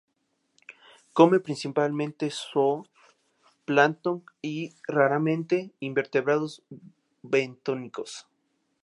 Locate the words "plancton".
3.67-4.25